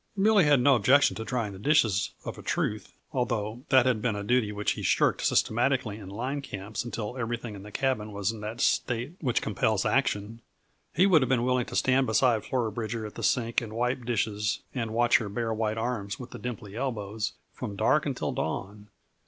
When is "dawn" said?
18.31-18.89